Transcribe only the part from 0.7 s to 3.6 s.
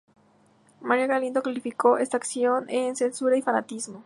María Galindo, calificó esta acción de "censura" y